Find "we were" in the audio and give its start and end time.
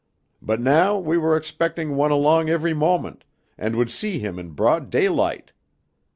0.97-1.37